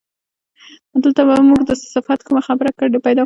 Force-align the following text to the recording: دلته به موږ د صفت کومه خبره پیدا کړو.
دلته 1.03 1.21
به 1.27 1.35
موږ 1.49 1.61
د 1.69 1.71
صفت 1.93 2.19
کومه 2.25 2.41
خبره 2.47 2.69
پیدا 2.79 2.99
کړو. 3.07 3.19